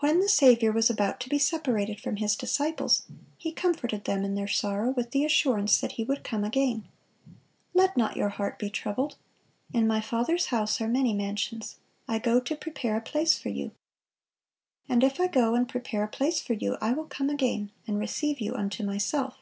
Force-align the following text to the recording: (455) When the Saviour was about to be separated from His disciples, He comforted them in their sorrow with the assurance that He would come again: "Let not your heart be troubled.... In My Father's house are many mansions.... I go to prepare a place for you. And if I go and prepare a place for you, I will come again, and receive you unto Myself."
(455) 0.00 0.10
When 0.10 0.20
the 0.22 0.28
Saviour 0.28 0.72
was 0.74 0.90
about 0.90 1.18
to 1.20 1.30
be 1.30 1.38
separated 1.38 2.02
from 2.02 2.16
His 2.16 2.36
disciples, 2.36 3.06
He 3.38 3.50
comforted 3.50 4.04
them 4.04 4.24
in 4.26 4.34
their 4.34 4.46
sorrow 4.46 4.90
with 4.90 5.12
the 5.12 5.24
assurance 5.24 5.80
that 5.80 5.92
He 5.92 6.04
would 6.04 6.22
come 6.22 6.44
again: 6.44 6.84
"Let 7.72 7.96
not 7.96 8.14
your 8.14 8.28
heart 8.28 8.58
be 8.58 8.68
troubled.... 8.68 9.16
In 9.72 9.86
My 9.86 10.02
Father's 10.02 10.48
house 10.48 10.82
are 10.82 10.86
many 10.86 11.14
mansions.... 11.14 11.78
I 12.06 12.18
go 12.18 12.40
to 12.40 12.54
prepare 12.54 12.98
a 12.98 13.00
place 13.00 13.38
for 13.38 13.48
you. 13.48 13.70
And 14.86 15.02
if 15.02 15.18
I 15.18 15.28
go 15.28 15.54
and 15.54 15.66
prepare 15.66 16.02
a 16.04 16.08
place 16.08 16.38
for 16.42 16.52
you, 16.52 16.76
I 16.82 16.92
will 16.92 17.06
come 17.06 17.30
again, 17.30 17.70
and 17.86 17.98
receive 17.98 18.38
you 18.38 18.54
unto 18.54 18.82
Myself." 18.84 19.38